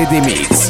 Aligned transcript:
Friday 0.00 0.20
Mix. 0.22 0.69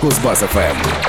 Кузбасс-ФМ. 0.00 0.99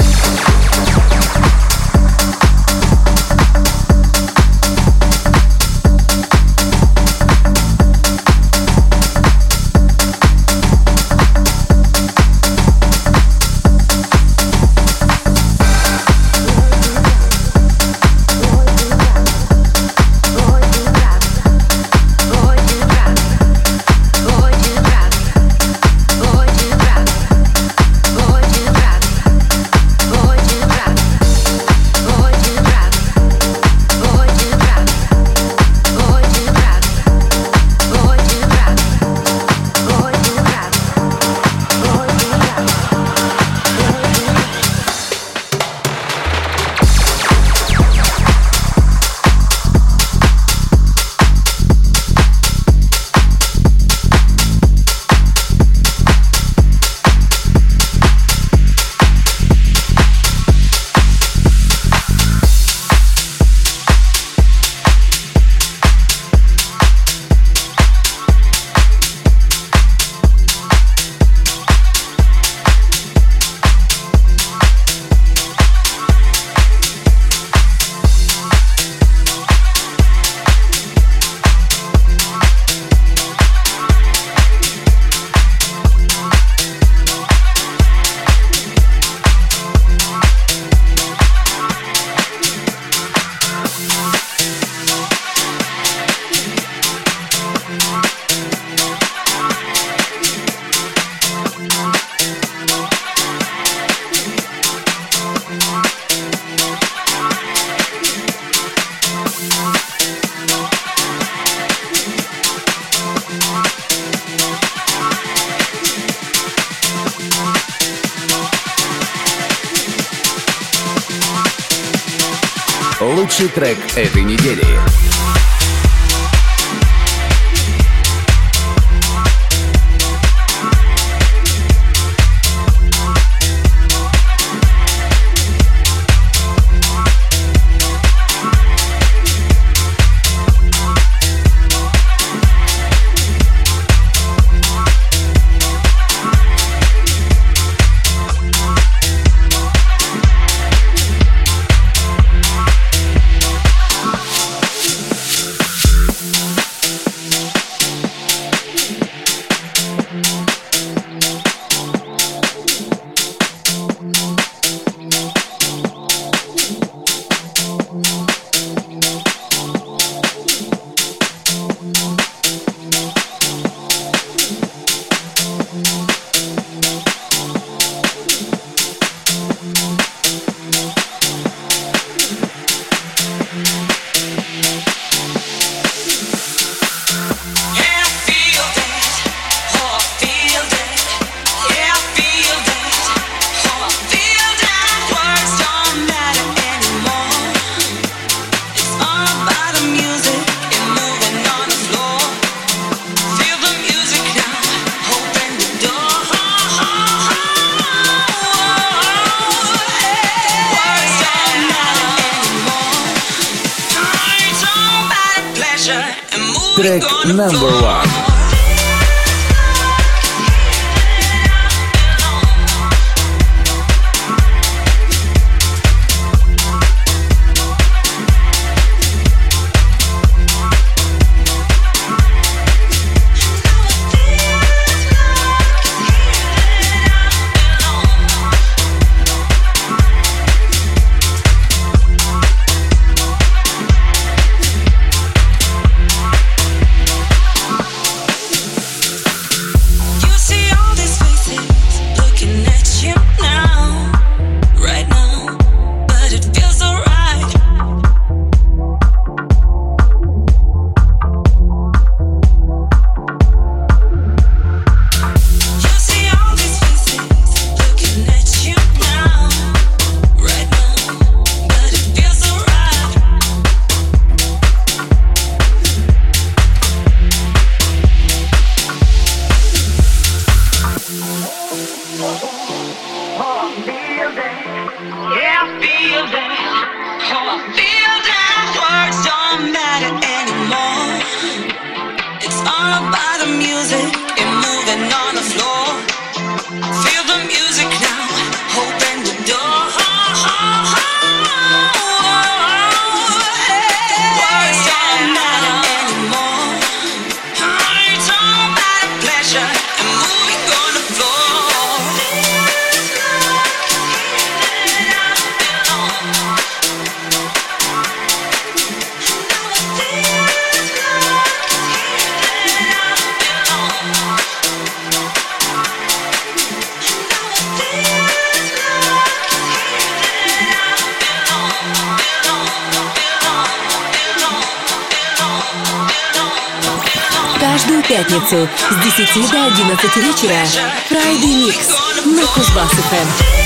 вечера 340.16 340.64
Friday 341.08 341.54
Mix 341.54 341.94
на 342.24 342.42
Кузбасс-ФМ. 342.42 343.59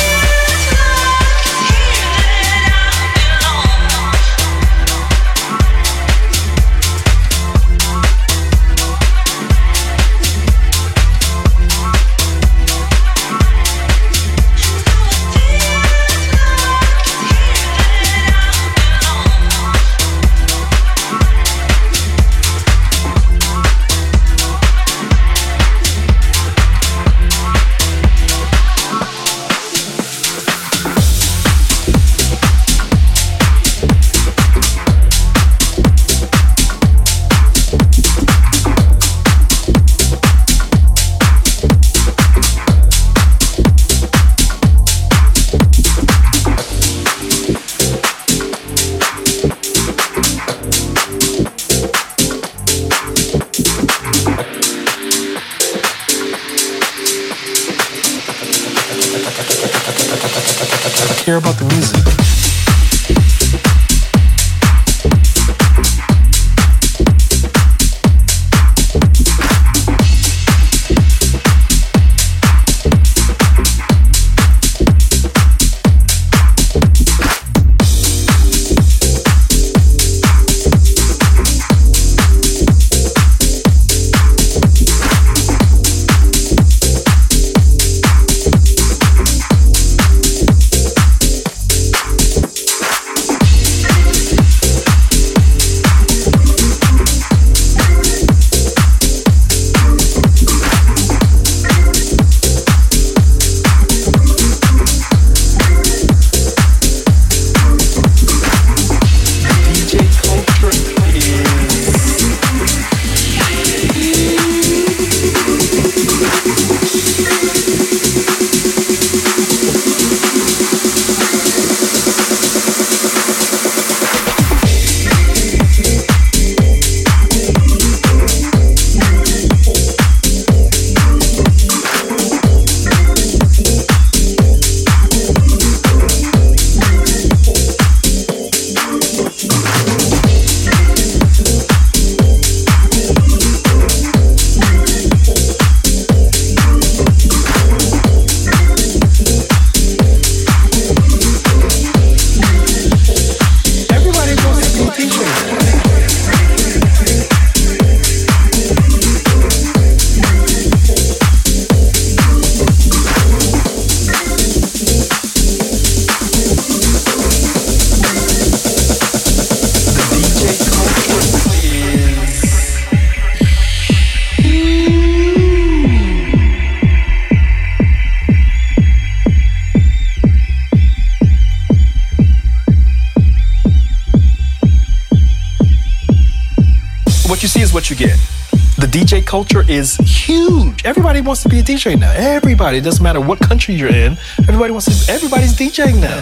Culture 189.36 189.70
is 189.70 189.98
huge. 189.98 190.86
Everybody 190.86 191.20
wants 191.20 191.44
to 191.44 191.50
be 191.50 191.60
a 191.60 191.62
DJ 191.62 192.00
now. 192.00 192.10
Everybody, 192.16 192.78
it 192.78 192.86
doesn't 192.86 193.04
matter 193.04 193.20
what 193.20 193.38
country 193.38 193.76
you're 193.76 193.90
in. 193.90 194.18
Everybody 194.48 194.72
wants 194.72 194.86
to. 194.86 195.12
Everybody's 195.12 195.54
DJing 195.54 196.00
now. 196.00 196.22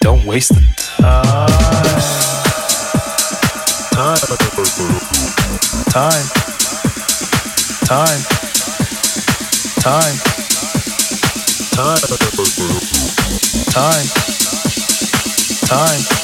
Don't 0.00 0.24
waste 0.24 0.54
the 0.54 0.62
time. 0.78 1.46
Time. 5.92 6.24
Time. 7.84 8.20
Time. 9.84 10.16
Time. 11.74 12.00
Time. 13.68 14.06
Time. 15.68 16.23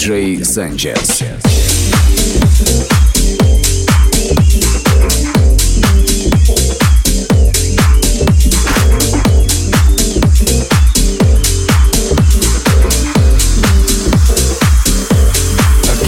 Sanchez. 0.00 1.20
I 1.20 1.24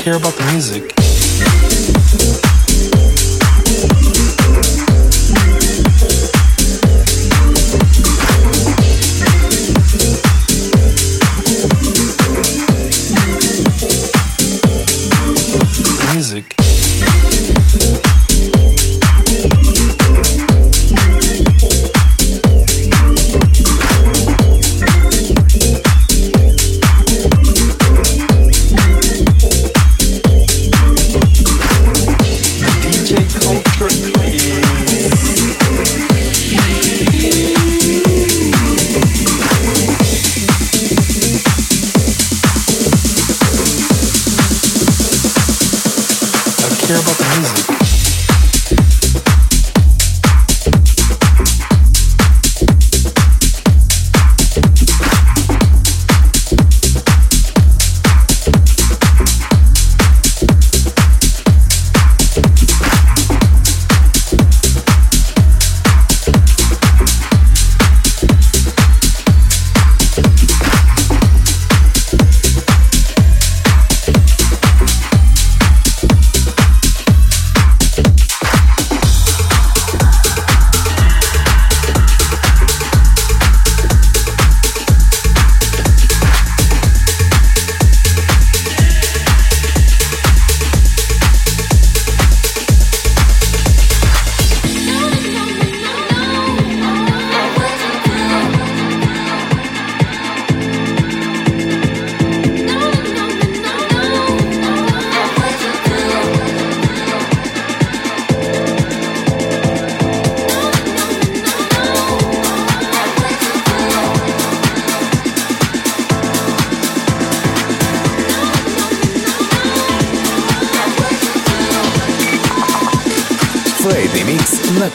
care 0.01 0.16
about 0.16 0.32
the 0.36 0.49
music. 0.53 1.01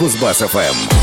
Кузбасс-ФМ. 0.08 0.97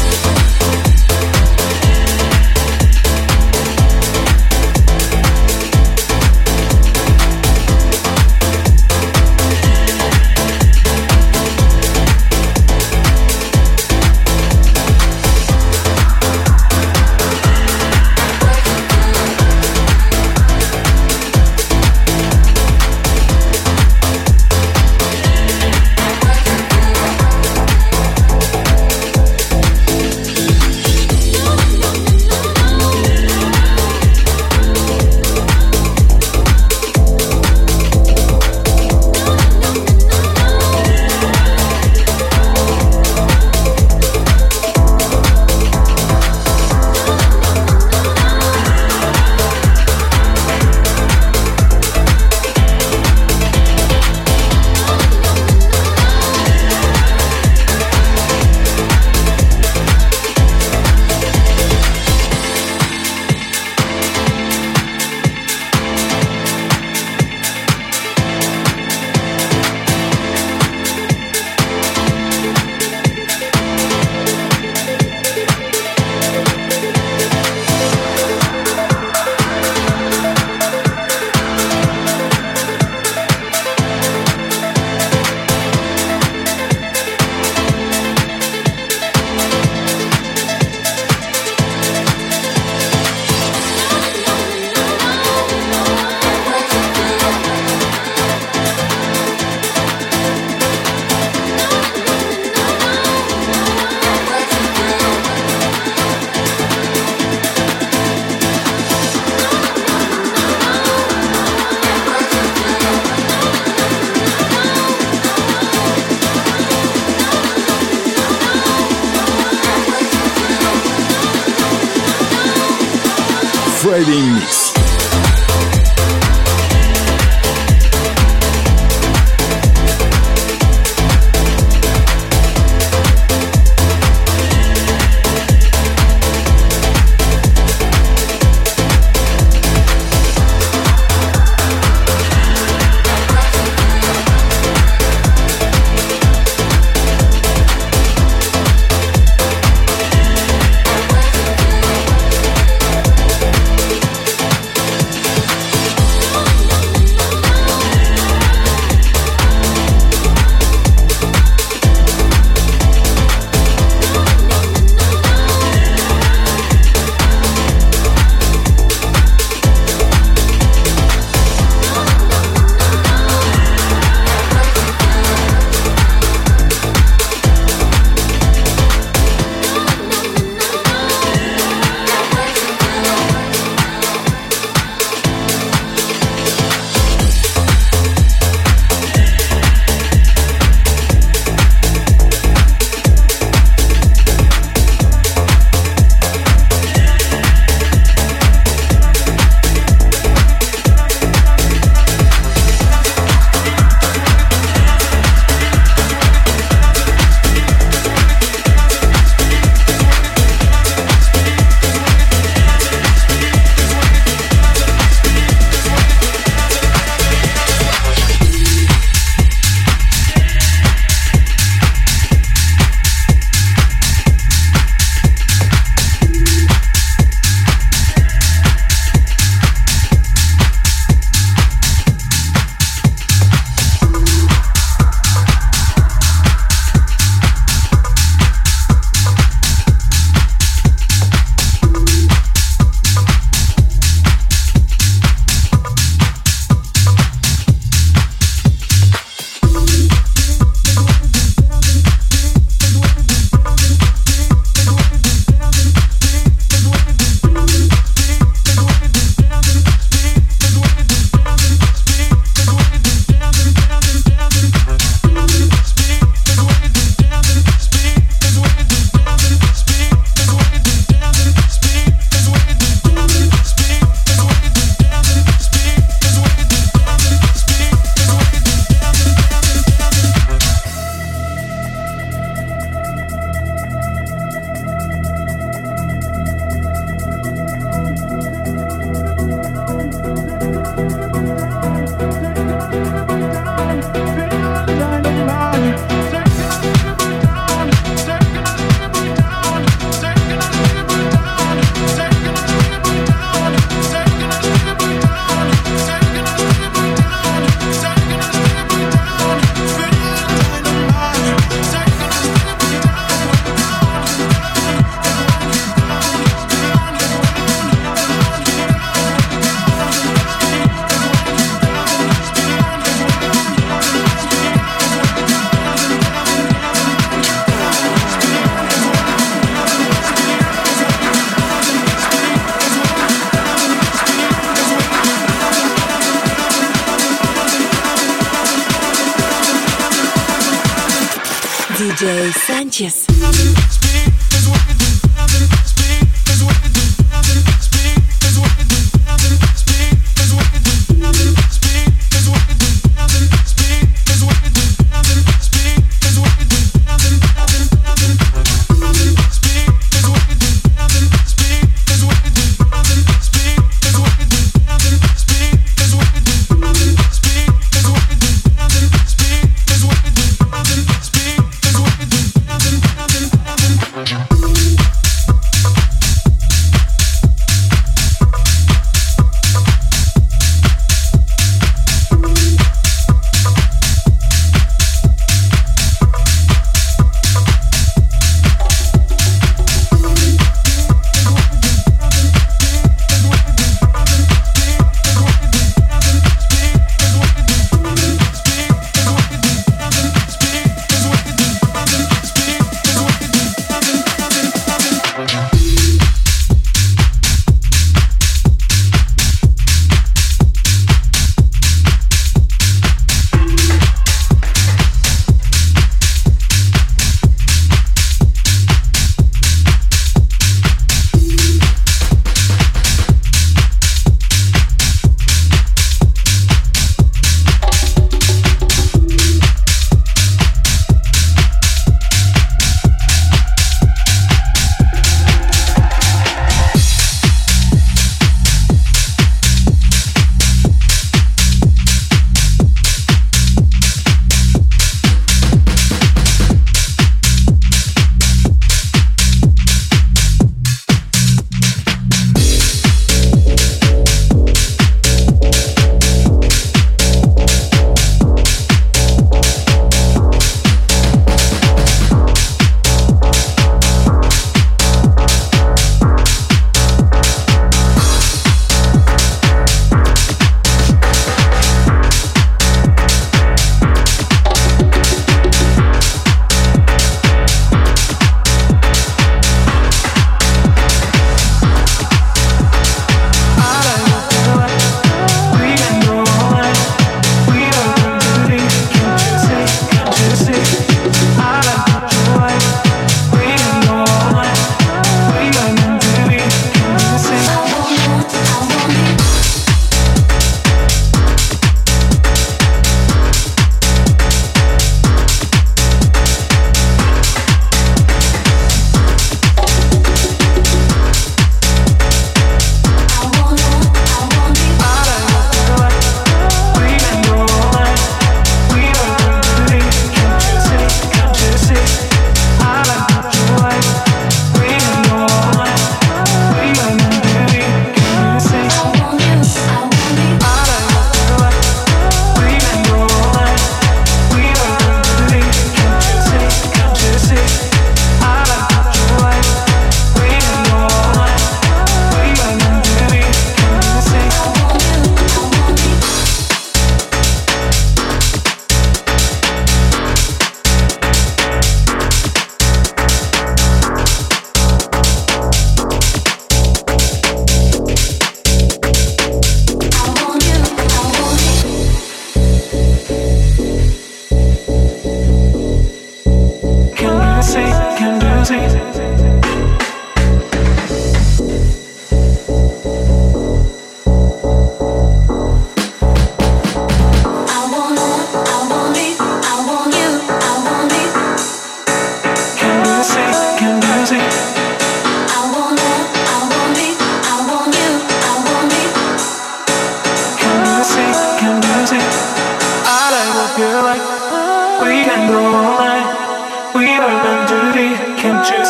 Sánchez. 342.67 343.27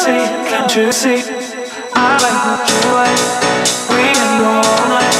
see? 0.04 0.24
Can't 0.50 0.76
you 0.76 0.92
see? 0.92 1.16
I 1.94 2.20
like 2.20 2.40
what 2.44 2.60
you 2.68 2.80
like. 2.92 3.24
We 3.88 4.04
can 4.12 4.32
go 4.40 4.52
all 4.52 4.84
night. 4.92 5.16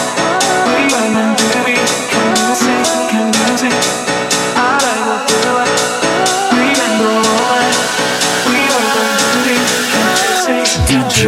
We 0.68 0.92
are 0.92 1.08
meant 1.14 1.38
to 1.40 1.48
be. 1.64 1.76
Can 2.12 2.28
you 2.36 2.52
see? 2.62 2.80
Can 3.10 3.26
you 3.32 3.48
see? 3.60 3.76
I 4.52 4.68
like 4.84 5.02
what 5.08 5.24
you 5.32 5.40
like. 5.56 5.76
We. 6.52 6.66
We 8.48 8.60
are 8.76 8.86
meant 8.96 9.20
to 9.24 9.38
be. 9.46 9.56
Can 9.92 10.08
you 10.20 10.36
see? 10.44 10.84
DJ 10.92 11.18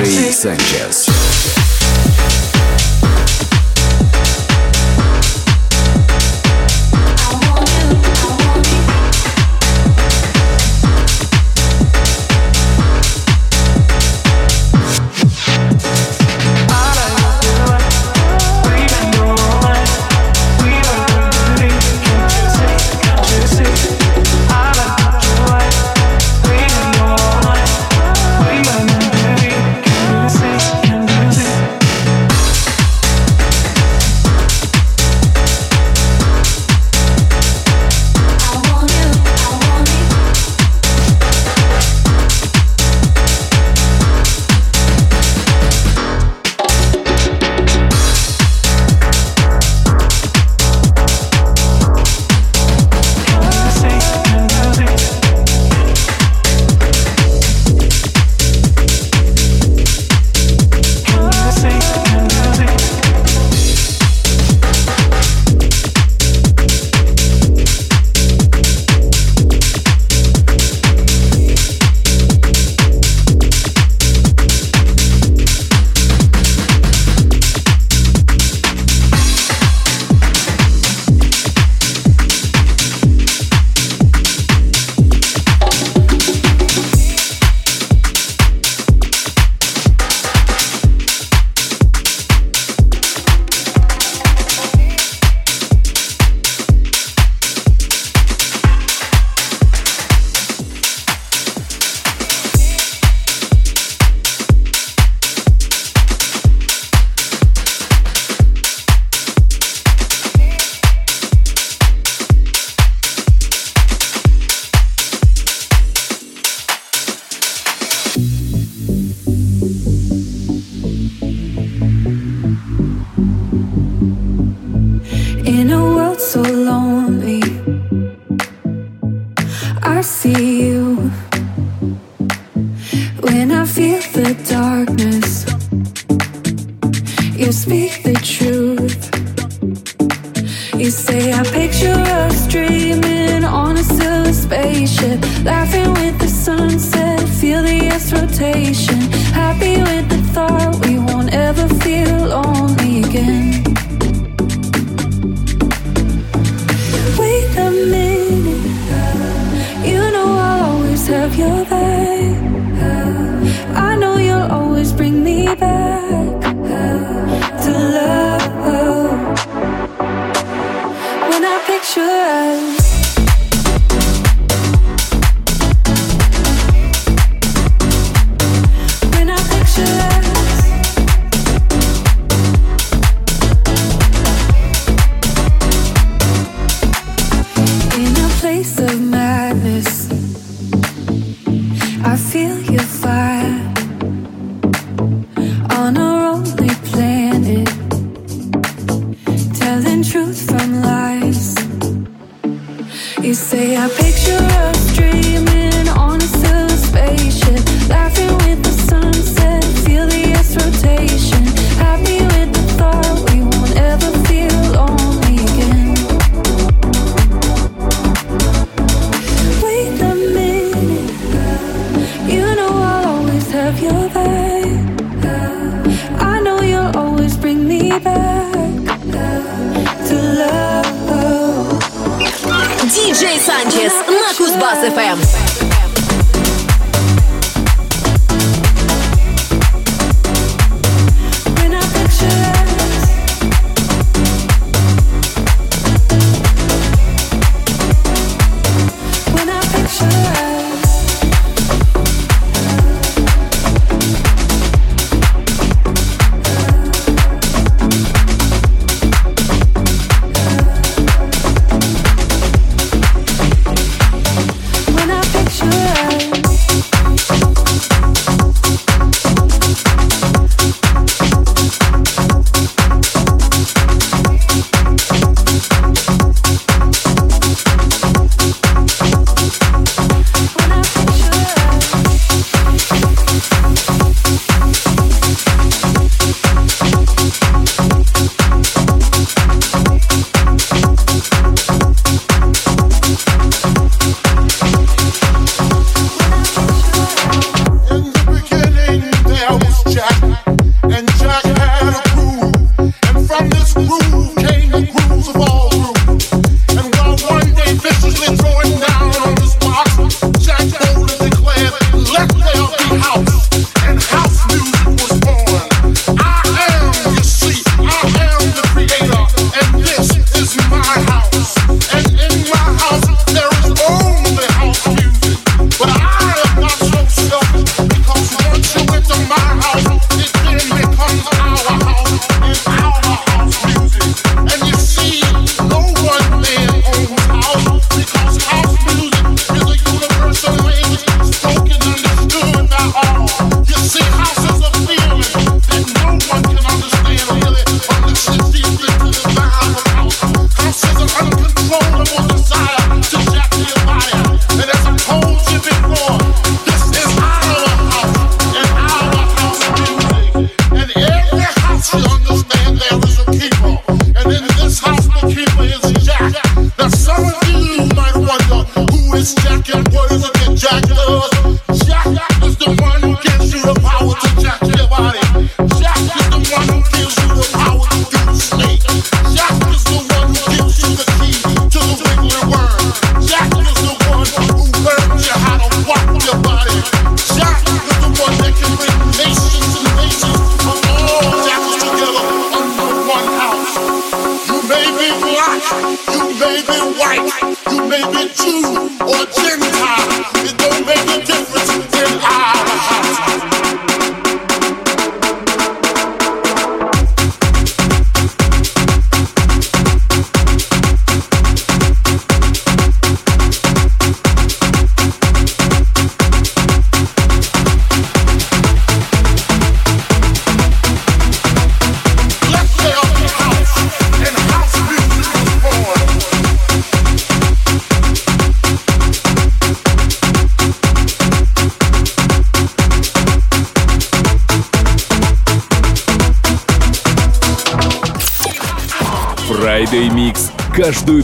Бас 234.60 234.78
FM. 234.78 235.55